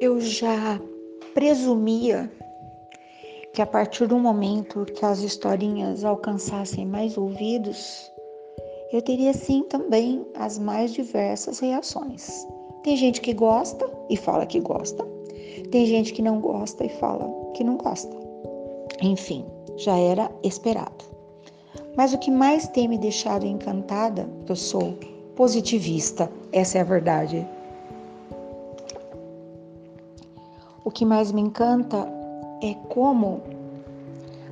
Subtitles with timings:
[0.00, 0.80] eu já
[1.34, 2.30] presumia
[3.52, 8.10] que a partir do momento que as historinhas alcançassem mais ouvidos,
[8.92, 12.46] eu teria sim também as mais diversas reações.
[12.82, 15.04] Tem gente que gosta e fala que gosta,
[15.70, 18.14] tem gente que não gosta e fala que não gosta.
[19.02, 21.04] Enfim, já era esperado.
[21.96, 24.94] Mas o que mais tem me deixado encantada, eu sou
[25.34, 27.46] positivista, essa é a verdade.
[30.86, 32.08] O que mais me encanta
[32.62, 33.42] é como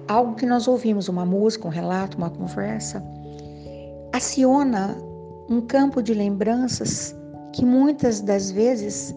[0.09, 3.01] algo que nós ouvimos, uma música, um relato, uma conversa,
[4.13, 4.97] aciona
[5.49, 7.15] um campo de lembranças
[7.53, 9.15] que muitas das vezes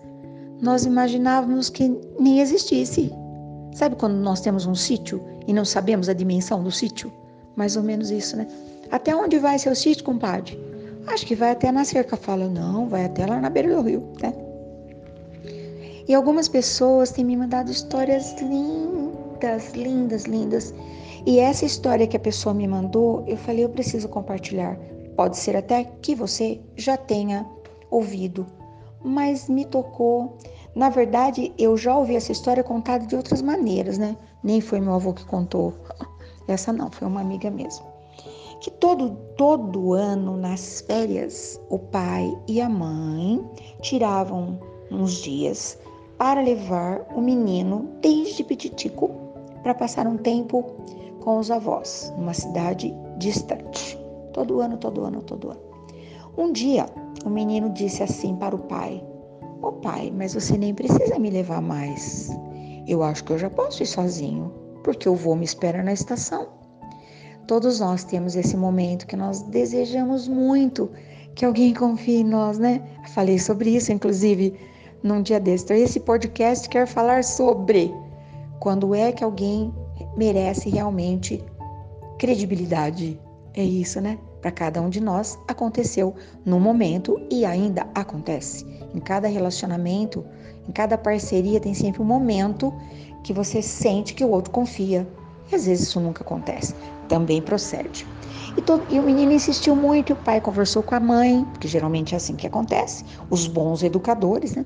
[0.62, 1.90] nós imaginávamos que
[2.20, 3.12] nem existisse.
[3.74, 7.12] Sabe quando nós temos um sítio e não sabemos a dimensão do sítio?
[7.56, 8.48] Mais ou menos isso, né?
[8.92, 10.56] Até onde vai seu sítio, compadre?
[11.08, 12.16] Acho que vai até na cerca.
[12.16, 14.47] Fala, não, vai até lá na beira do rio, né?
[16.08, 20.74] E algumas pessoas têm me mandado histórias lindas, lindas, lindas.
[21.26, 24.80] E essa história que a pessoa me mandou, eu falei, eu preciso compartilhar.
[25.18, 27.46] Pode ser até que você já tenha
[27.92, 28.48] ouvido,
[29.04, 30.38] mas me tocou.
[30.74, 34.16] Na verdade, eu já ouvi essa história contada de outras maneiras, né?
[34.42, 35.74] Nem foi meu avô que contou.
[36.48, 37.86] Essa não, foi uma amiga mesmo.
[38.62, 43.46] Que todo todo ano nas férias, o pai e a mãe
[43.82, 44.58] tiravam
[44.90, 45.78] uns dias
[46.18, 49.10] para levar o menino desde petitico
[49.62, 50.64] para passar um tempo
[51.22, 54.00] com os avós, numa cidade distante.
[54.34, 55.62] Todo ano, todo ano, todo ano.
[56.38, 56.86] Um dia,
[57.26, 59.04] o menino disse assim para o pai:
[59.62, 62.30] Ô oh, pai, mas você nem precisa me levar mais.
[62.88, 66.48] Eu acho que eu já posso ir sozinho, porque o vô me espera na estação.
[67.48, 70.90] Todos nós temos esse momento que nós desejamos muito
[71.34, 72.82] que alguém confie em nós, né?
[73.14, 74.58] Falei sobre isso, inclusive,
[75.08, 75.64] num dia desse.
[75.64, 77.94] Então, esse podcast quer falar sobre
[78.60, 79.74] quando é que alguém
[80.16, 81.44] merece realmente
[82.20, 83.20] credibilidade.
[83.54, 84.20] É isso, né?
[84.42, 86.14] Para cada um de nós aconteceu
[86.46, 88.66] no momento e ainda acontece.
[88.94, 90.24] Em cada relacionamento,
[90.68, 92.74] em cada parceria tem sempre um momento
[93.24, 95.08] que você sente que o outro confia.
[95.52, 96.76] E às vezes isso nunca acontece.
[97.08, 98.06] Também procede.
[98.56, 101.68] E, todo, e, o menino insistiu muito, e o pai conversou com a mãe, porque
[101.68, 104.66] geralmente é assim que acontece, os bons educadores, né?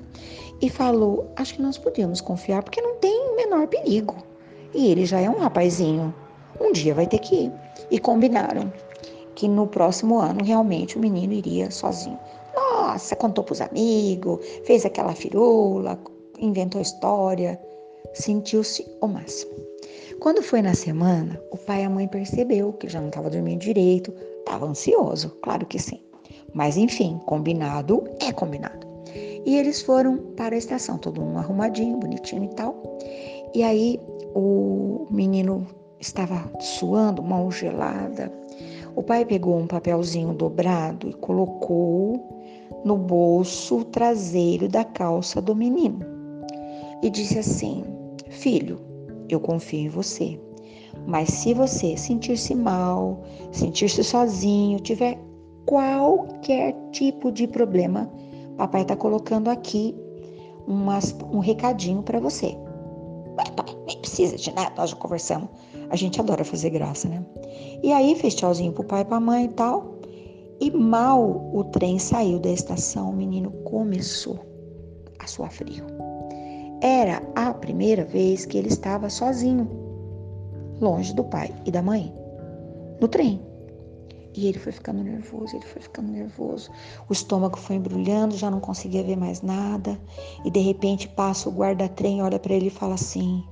[0.60, 4.16] E falou: Acho que nós podíamos confiar, porque não tem menor perigo.
[4.74, 6.14] E ele já é um rapazinho.
[6.60, 7.52] Um dia vai ter que ir.
[7.90, 8.72] E combinaram
[9.34, 12.18] que no próximo ano realmente o menino iria sozinho.
[12.54, 15.98] Nossa, contou para os amigos, fez aquela firula,
[16.38, 17.60] inventou história,
[18.14, 19.71] sentiu-se o máximo.
[20.20, 23.60] Quando foi na semana, o pai e a mãe percebeu que já não estava dormindo
[23.60, 26.00] direito, estava ansioso, claro que sim.
[26.54, 28.86] Mas enfim, combinado é combinado.
[29.44, 32.80] E eles foram para a estação, todo mundo arrumadinho, bonitinho e tal.
[33.54, 34.00] E aí
[34.34, 35.66] o menino
[36.00, 38.32] estava suando, mão gelada.
[38.94, 42.42] O pai pegou um papelzinho dobrado e colocou
[42.84, 46.00] no bolso traseiro da calça do menino.
[47.02, 47.84] E disse assim:
[48.28, 48.91] Filho,
[49.34, 50.38] eu confio em você.
[51.06, 55.18] Mas se você sentir-se mal, sentir-se sozinho, tiver
[55.66, 58.10] qualquer tipo de problema,
[58.56, 59.94] papai está colocando aqui
[60.66, 62.56] umas, um recadinho para você.
[63.36, 63.46] Pai,
[63.86, 65.48] nem precisa de nada, nós já conversamos.
[65.90, 67.24] A gente adora fazer graça, né?
[67.82, 69.98] E aí fez tchauzinho pro pai e pra mãe e tal.
[70.60, 74.38] E mal o trem saiu da estação, o menino começou
[75.18, 75.84] a suar frio.
[76.84, 79.70] Era a primeira vez que ele estava sozinho,
[80.80, 82.12] longe do pai e da mãe,
[83.00, 83.40] no trem.
[84.34, 86.72] E ele foi ficando nervoso, ele foi ficando nervoso.
[87.08, 89.96] O estômago foi embrulhando, já não conseguia ver mais nada.
[90.44, 93.44] E de repente passa o guarda-trem, olha para ele e fala assim: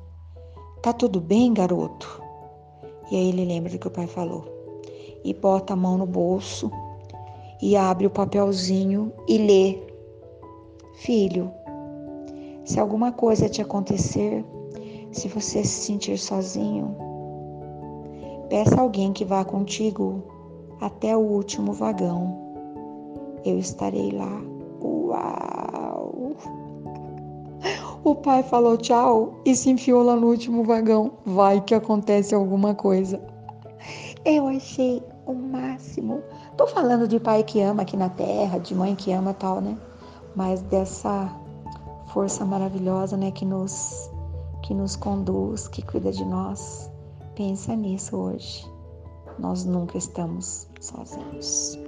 [0.83, 2.21] Tá tudo bem, garoto?
[3.13, 4.45] E aí ele lembra do que o pai falou.
[5.23, 6.69] E bota a mão no bolso
[7.63, 9.79] e abre o papelzinho e lê:
[10.95, 11.53] Filho,
[12.71, 14.45] se alguma coisa te acontecer,
[15.11, 16.95] se você se sentir sozinho,
[18.49, 20.23] peça alguém que vá contigo
[20.81, 22.39] até o último vagão.
[23.45, 24.41] Eu estarei lá.
[24.81, 26.37] Uau!
[28.05, 31.11] O pai falou tchau e se enfiou lá no último vagão.
[31.27, 33.21] Vai que acontece alguma coisa.
[34.25, 36.23] Eu achei o máximo.
[36.57, 39.77] Tô falando de pai que ama aqui na terra, de mãe que ama tal, né?
[40.37, 41.29] Mas dessa
[42.13, 44.11] força maravilhosa, né, que nos
[44.63, 46.91] que nos conduz, que cuida de nós.
[47.35, 48.67] Pensa nisso hoje.
[49.39, 51.79] Nós nunca estamos sozinhos.